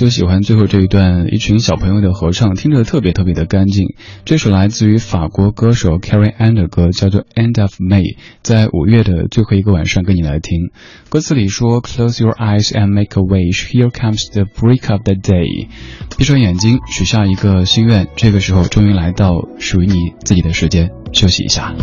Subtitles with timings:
[0.00, 3.94] 整首歌里最喜欢最后这一段，一群小朋友的合唱，听着特别特别的干净。
[4.24, 8.00] 这首来自于法国歌手 Carrie Anne 的歌，叫做《End of May》，
[8.40, 10.70] 在五月的最后一个晚上跟你来听。
[11.10, 13.68] 歌词里说：“Close your eyes and make a wish.
[13.68, 15.68] Here comes the break of the day。”
[16.16, 18.08] 闭上眼睛，许下一个心愿。
[18.16, 21.74] 这个时候，终于来到属于你自己的时间，休息一下。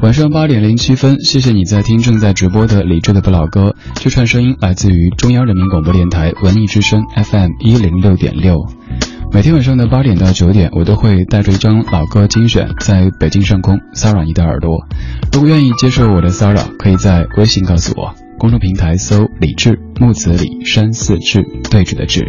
[0.00, 3.74] 晚上八点零七分，谢谢你在听正在直播的李志的不老歌。
[3.96, 8.56] 这串声音来自于中央人民广播电台文艺之声 FM 一零六点六。
[9.32, 14.70] 每天晚上的八点到九点，我都会带着一张老歌精选，在北京上空骚扰你的耳朵。
[15.32, 22.24] 如果愿意接受我的骚扰，可以在微信告诉我，公众平台搜“李志木子李山寺志对峙的志”。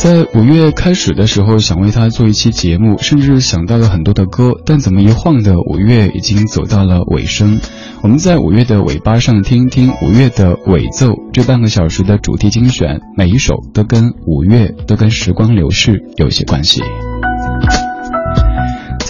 [0.00, 7.60] 在五月开始的时候，想为他做一期节目，甚至想到了很多的歌，但怎么一晃的五月已经走到了尾声。
[8.00, 16.80] 我们在五月的尾巴上听一听五月的尾奏，这半个小时的主题精选，每一首都跟五月，都跟时光流逝有些关系。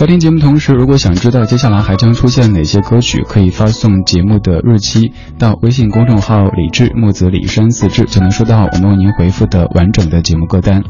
[0.01, 10.83] 在听节目同时，如果想知道接下来还将出现哪些歌曲，可以发送节目的日期到微信公众号“李志木子李山四志”，就能收到我们为您回复的完整的节目歌单。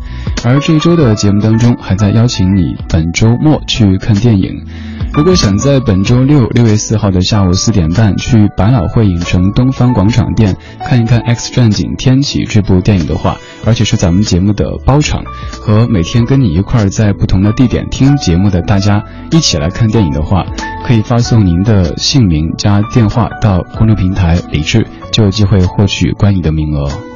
[0.45, 4.65] 而这一周的节目当中，还在邀请你本周末去看电影。
[5.12, 13.37] 如果想在本周六六月四号的下午四点半去百老汇影城东方广场店看一看《X 战警：天启》这部电影的话，
[13.67, 20.47] 而且是咱们节目的包场，和每天跟你一块儿在不同的地点听节目的大家一起来看电影的话，
[20.87, 27.10] 可以发送您的姓名加电话到公众平台李智，就有机会获取观影的名额。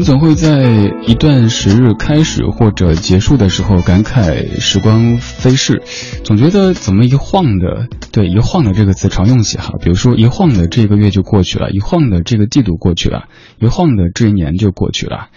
[0.00, 5.82] 们总会在一段时日开始或者结束的时候感慨时光飞逝，
[6.24, 13.24] 总觉得怎么一晃的，对一晃的这个词常用起哈，比如说一晃的这个月就过去了，一晃的这个季度过去了，
[13.60, 15.28] 一晃的这一年就过去了。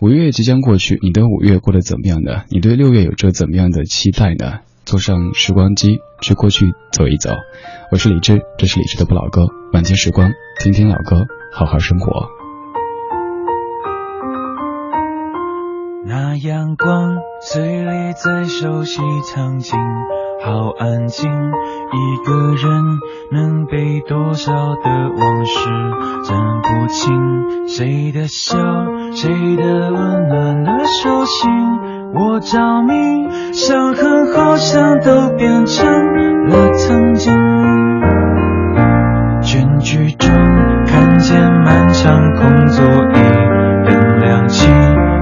[0.00, 2.44] 五月即将过去，你的五月过得怎么样呢？
[2.48, 4.60] 你对六月有着怎么样的期待呢？
[4.86, 7.34] 坐上时光机去过去走一走。
[7.92, 12.35] 我是李志，这是李志的不老歌，晚间时光，听听老歌，好好生活。
[16.08, 19.00] 那阳光碎裂在熟悉
[19.34, 19.76] 场景，
[20.44, 21.28] 好安静。
[21.28, 22.84] 一个人
[23.32, 24.88] 能背多少的
[25.18, 25.68] 往事，
[26.28, 28.56] 分不清谁的笑，
[29.16, 31.50] 谁的温暖的手心。
[32.14, 35.88] 我着迷，伤痕好像都变成
[36.46, 37.34] 了曾经。
[39.42, 40.30] 全剧中
[40.86, 44.68] 看见漫长空座椅灯亮起。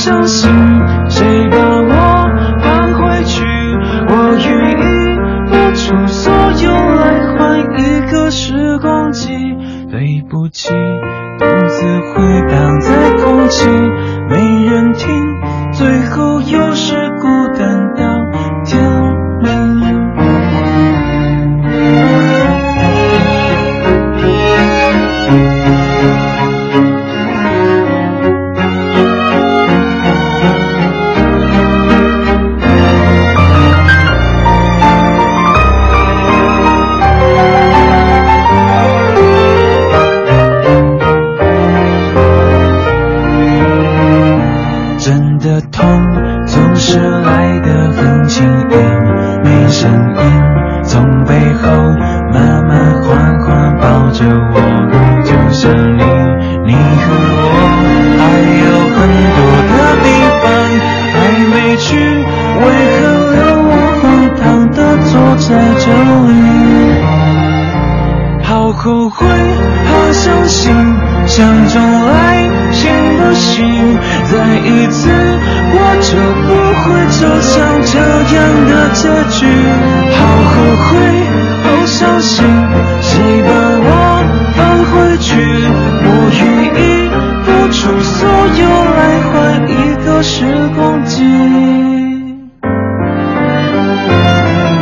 [0.00, 0.50] 相信
[1.10, 1.92] 谁把我
[2.62, 3.44] 搬回去，
[4.08, 4.82] 我愿意
[5.46, 9.28] 付出所有来换一个时光机。
[9.90, 10.70] 对不起，
[11.38, 13.66] 独自回荡在空气，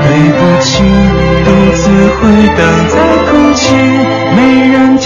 [0.02, 0.82] 对不起
[1.44, 1.46] 独
[1.76, 1.82] 自
[2.16, 2.20] 回
[2.56, 2.94] 荡在
[3.30, 3.62] 空气
[4.36, 4.38] 没
[4.72, 4.97] 人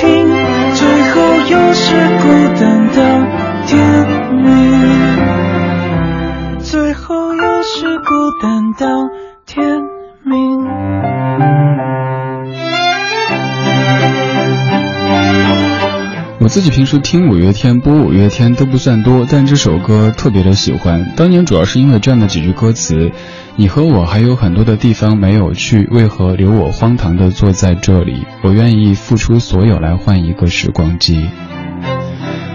[16.52, 21.14] 自己平时听五月天播五月天都不算多，但这首歌特别的喜欢。
[21.16, 23.10] 当年主要是因为这样的几句歌词
[23.56, 28.26] ：“你和我还有很多的地方没有去，为何留我荒唐的坐在这里？
[28.42, 31.26] 我愿意付出所有来换一个时光机。”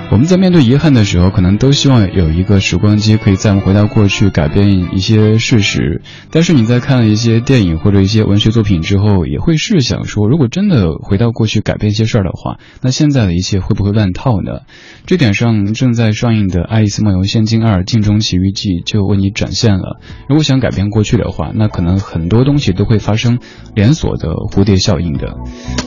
[0.10, 6.02] 我们在面对遗憾的时候，可能都希望有一个时光机，可以再回到过去，改变一些事实。
[6.32, 14.62] 但是你在看了一些电影或者一些文学作品之后，也会试想说，如果真的回到过去改变一些事儿的话，那现在的一切会不会乱套呢？
[15.06, 20.00] 这点上，正在上映的《爱丽丝梦游仙境二：镜中奇遇记》就为你展现了。
[20.30, 23.40] 如果想改变过去的话，那可能很多东西都会发生
[23.76, 25.36] 连锁的蝴蝶效应的。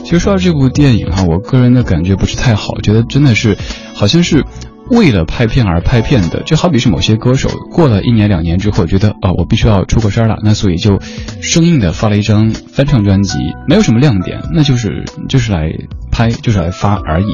[0.05, 3.57] 其实说到这部电影哈，我个人的感觉不是太好，觉得真的是
[3.95, 4.10] 好。
[4.11, 4.45] 像是
[4.91, 11.01] 为了拍片而拍片的，就好比是某些歌手过了一年两年之后，觉得啊，我必须要出个声了，那所以就
[11.41, 13.39] 生硬的发了一张翻唱专辑，
[13.69, 15.71] 没有什么亮点，那就是就是来
[16.11, 17.27] 拍，就是来发而已。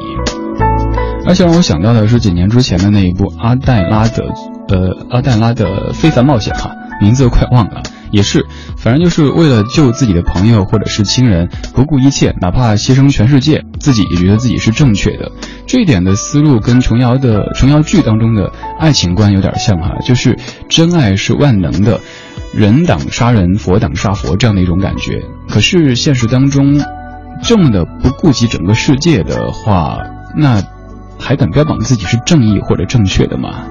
[1.25, 4.23] 而且让我想到的是几年之前的那一部阿黛拉的，
[4.69, 7.81] 呃，阿黛拉的非凡冒险哈，名字快忘了。
[8.11, 8.45] 也是，
[8.77, 15.31] 反正就是为了救自己的朋友或者是亲人，不顾一切，哪怕牺牲全世界，自己也觉得自己是正确的。
[15.65, 20.37] 这一点的思路跟琼瑶的琼瑶剧当中的爱情观有点像哈，就是
[20.69, 21.99] 真爱是万能的，
[22.53, 25.23] 人挡杀人，佛挡杀佛这样的一种感觉。
[25.49, 26.81] 可是现实当中，
[27.43, 29.99] 这么的不顾及整个世界的话，
[30.35, 30.63] 那
[31.19, 33.65] 还敢标榜自己是正义或者正确的吗？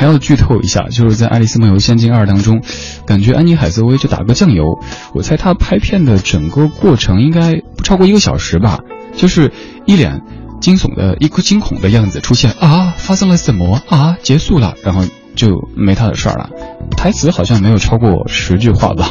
[0.00, 2.62] 还要剧透一下，就是在《爱丽丝梦游仙境二》当中，
[3.04, 4.64] 感觉安妮海瑟薇就打个酱油。
[5.12, 8.78] 我猜她拍片的整个过程应该不超过一个小时吧，
[9.14, 9.52] 就是
[9.84, 10.22] 一脸
[10.58, 14.16] 惊悚的一颗惊恐的样子出现啊，发生了什么啊？
[14.22, 15.04] 结束了，然后
[15.36, 16.48] 就没她的事儿了。
[16.96, 19.10] 台词好像没有超过十句话吧。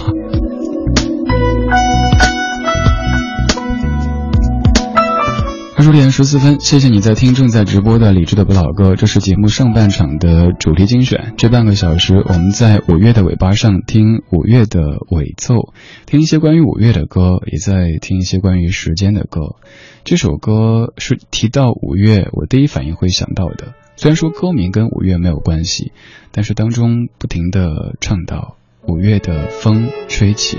[5.79, 11.35] 二十点十四分，谢谢你在听正在直播的李志的不老歌，这是节目上半场的主题精选。
[11.37, 15.71] 这半个小时，我们在五月的尾巴上听五月的尾奏，
[16.05, 19.55] 听一些关于五月的歌，也在听一些关于时间的歌。
[20.03, 23.73] 这首歌是提到五月，我第一反应会想到的。
[23.95, 25.93] 虽然说歌名跟五月没有关系，
[26.33, 30.57] 但是当中不停的唱到五月的风吹起，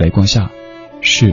[0.00, 0.50] 雷光下，
[1.00, 1.32] 是。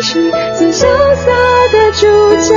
[0.00, 0.82] 是最潇
[1.16, 1.30] 洒
[1.72, 2.54] 的主角。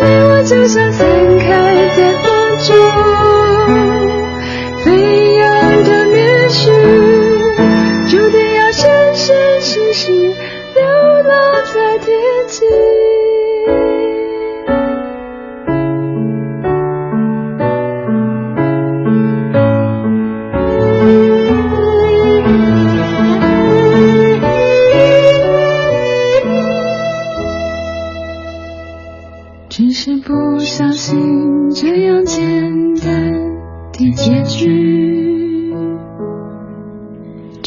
[0.00, 0.92] 你我就像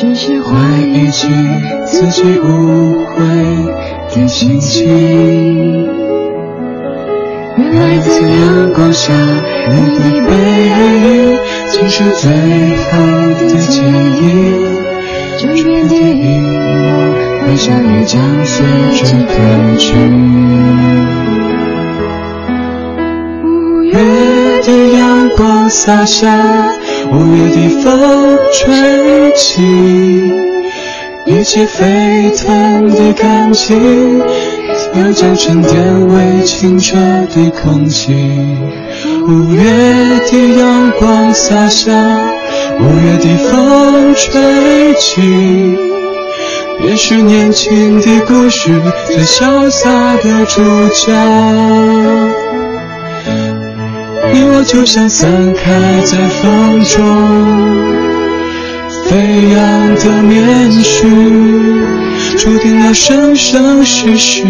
[0.00, 1.26] 只是怀疑起
[1.84, 3.18] 自己误会
[4.14, 4.86] 的心情。
[7.56, 9.12] 原来在阳光下，
[9.74, 10.30] 你的背
[11.02, 11.36] 影
[11.72, 12.92] 竟是最后
[13.40, 14.22] 的记忆。
[15.40, 16.52] 枕边的一抹
[17.48, 18.64] 微笑也将随
[18.94, 19.96] 之褪去。
[23.42, 23.94] 五月
[24.62, 26.28] 的阳光洒下，
[27.10, 29.62] 五月的风吹起，
[31.26, 34.18] 一切沸腾的感情
[34.94, 36.96] 都将沉淀为清澈
[37.34, 38.12] 的空气。
[39.26, 39.62] 五月
[40.30, 41.92] 的阳光洒下。
[42.80, 45.20] 五月的风吹起，
[46.86, 50.62] 也是年轻的故事最潇洒的主
[50.94, 52.37] 角。
[54.58, 56.98] 我就像散开在风中
[59.04, 64.42] 飞扬的棉絮，注定要生生世世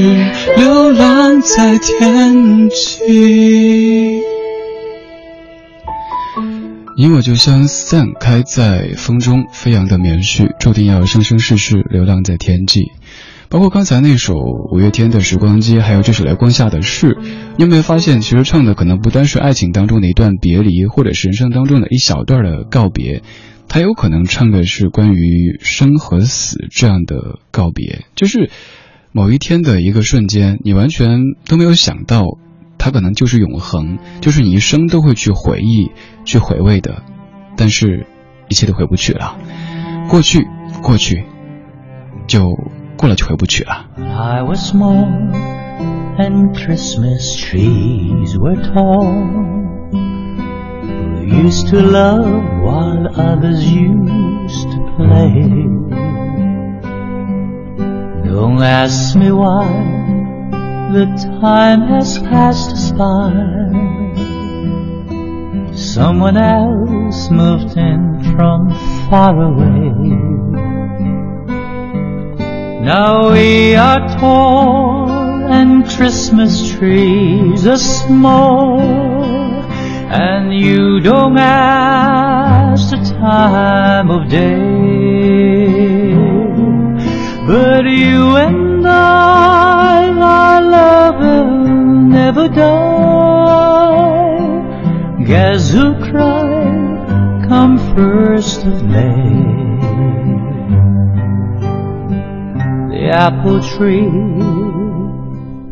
[0.56, 4.22] 流浪在天际。
[6.96, 12.92] 你我就像散开在风中飞扬的棉絮，注定要生生世世流浪在天际。
[13.50, 14.34] 包括刚才那首
[14.70, 17.16] 五月天的《时光机》，还有这首来光下的事，
[17.56, 23.22] 你有没有发现，其实唱的可能不单是爱情当中的一段别离，或者是人生当中的一小段的告别，
[23.66, 28.50] 它有可能唱的是关于生和死这样的告别，就是
[29.12, 32.38] 某一天的一个瞬间，你完全都没有想到。
[32.80, 35.90] 它可能就是永恒，就是你一生都会去回忆、
[36.24, 37.02] 去回味的，
[37.56, 38.06] 但是，
[38.48, 39.36] 一切都回不去了。
[40.08, 40.46] 过去，
[40.80, 41.24] 过去，
[42.28, 42.56] 就
[42.97, 43.85] 过了，就回不去了。
[43.97, 45.05] I was small
[46.17, 49.05] and Christmas trees were tall.
[49.91, 55.49] We used to love while others used to play.
[58.25, 60.03] Don't ask me why.
[60.93, 61.05] the
[61.41, 63.31] time has passed us by.
[65.73, 68.69] Someone else moved in from
[69.09, 70.26] far away.
[72.88, 82.17] Now we are tall and Christmas trees are small, and you don't ask
[103.28, 104.08] apple tree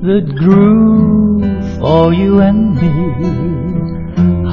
[0.06, 1.40] that grew
[1.78, 2.96] for you and me.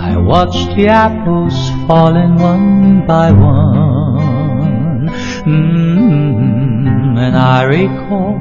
[0.10, 5.10] I watched the apples falling one by one.
[5.52, 7.18] Mm-hmm.
[7.26, 8.40] And I recall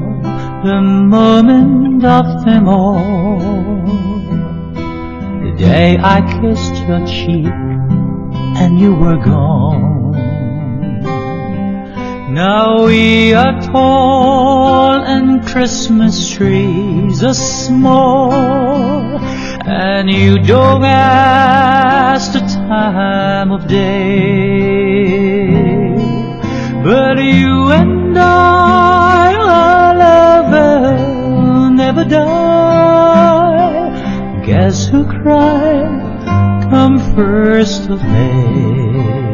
[0.69, 3.41] the moment of them all.
[5.45, 7.53] The day I kissed your cheek
[8.63, 10.02] and you were gone.
[12.33, 18.33] Now we are tall and Christmas trees are small,
[19.66, 24.73] and you don't ask the time of day,
[26.83, 29.37] but you and I
[30.51, 33.12] will never die.
[34.47, 39.32] Guess who cried come first of May?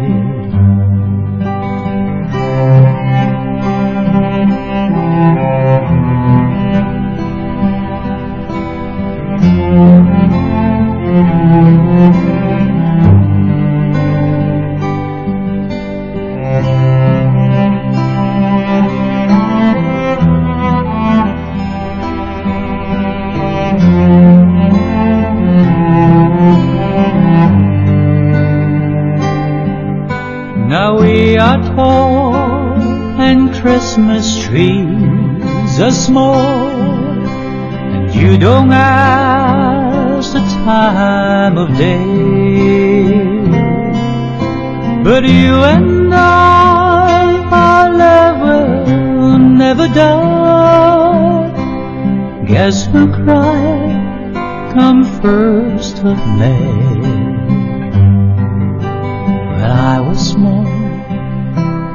[60.18, 60.66] Small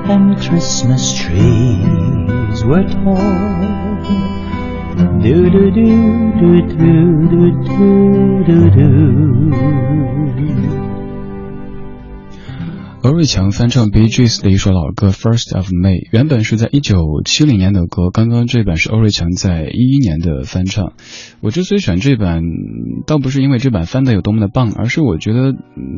[0.10, 3.18] and Christmas trees were tall.
[5.22, 10.73] Do do do do do do do do do.
[13.04, 20.94] 欧瑞强翻唱 BGS 的一首老歌《First of May》，原本是在一九七零年的歌，刚刚这版是欧瑞强在一一年的翻唱。
[21.42, 22.44] 我之所以选这版，
[23.06, 25.54] 倒不是因为这版翻的有多么的棒，而是我觉得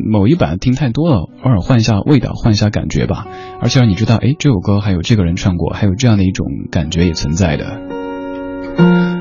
[0.09, 3.27] 某一版听太多了，偶尔换一下味道，换一下感觉吧。
[3.61, 7.81] 而且让你知道，哎，这首歌还有这个人唱过，还有这样的一种感觉也存在的。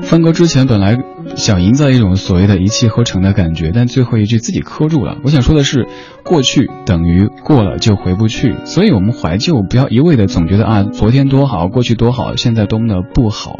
[0.01, 0.97] 翻歌之前本来
[1.35, 5.17] 想营造一种所谓的一气呵成的感觉，但最后一句自己磕住了。
[5.23, 5.87] 我想说的是，
[6.23, 13.59] 过去等于过了就回不去，所以我们怀旧不要一味的总觉得啊，昨天多好，过去多好，现在多么的不好。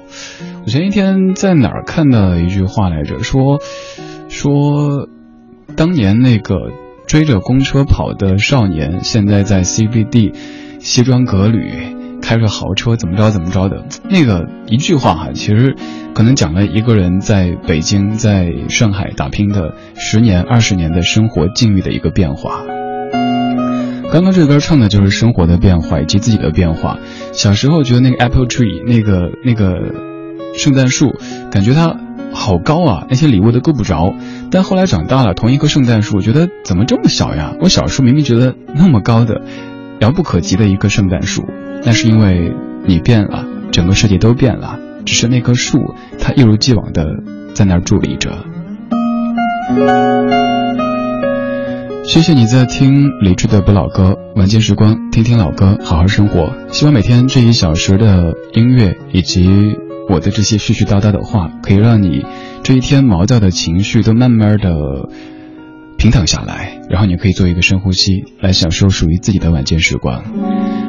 [0.65, 3.59] 我前一天在哪儿看到一句话来着，说
[4.29, 5.07] 说
[5.75, 6.71] 当年那个
[7.07, 10.33] 追着公车跑的少年，现在在 CBD
[10.79, 11.95] 西装革履。
[12.25, 15.75] 开着豪车怎么着怎么着的那个一句话哈，其实
[16.15, 22.63] 可能讲了一个人在北京、在上海打拼的十年、二十年的生活境遇的一个变化。
[24.11, 26.97] 刚刚这歌唱的就是生活的变化以及自己的变化。
[27.31, 29.93] 小时候觉得那个 apple tree 那个那个
[30.57, 31.13] 圣诞树，
[31.51, 31.95] 感觉它
[32.33, 34.15] 好高啊，那些礼物都够不着。
[34.49, 37.53] 但后来长大了，同一棵圣诞树，觉得怎么这么小呀？
[37.61, 39.41] 我小时候明明觉得那么高的，
[39.99, 41.43] 遥不可及的一棵圣诞树，
[41.85, 42.51] 那是因为
[42.87, 47.05] 你变了，整个世界都变了，只是那棵树它一如既往的
[47.53, 48.31] 在那儿伫立着。
[52.03, 56.53] 谢谢你在听李志的不老歌，晚间时光，听听老歌，好好生活。
[56.69, 59.75] 希望每天这一小时的音乐以及
[60.09, 62.25] 我的这些絮絮叨叨的话，可以让你
[62.63, 64.69] 这一天毛躁的情绪都慢慢的
[65.97, 70.23] 平躺下来，然后你可以做一个深呼吸，来享受属于自己的晚间时光。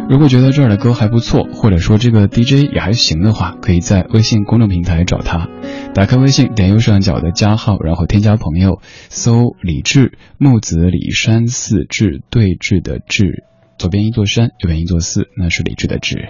[0.08, 5.48] 如果觉得这儿的歌还不错，或者说这个 DJ 也还行的话，可以在微信公众平台找他。
[5.94, 13.44] 打开微信，点右上角的加号，然后添加朋友，搜李志木子李山寺志对峙的志，
[13.78, 16.28] 左边一座山，右边一座寺，那是李志的志。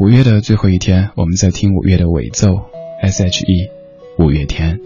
[0.00, 2.62] 五月的最后一天，我们在听五月的尾奏
[3.02, 3.68] ，S.H.E，
[4.18, 4.78] 五月天。